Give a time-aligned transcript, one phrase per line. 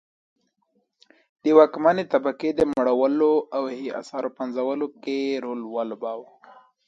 [1.43, 6.27] د واکمنې طبقې د مړولو او هي اثارو پنځولو کې رول ولوباوه.